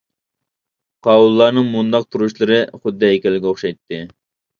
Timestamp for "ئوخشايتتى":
3.53-4.01